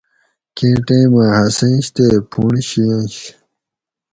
کیں 0.57 0.77
ٹیمہ 0.85 1.23
ہسینش 1.37 1.85
تے 1.95 2.05
پُھونڑ 2.31 2.55
شیاۤنش 2.69 3.15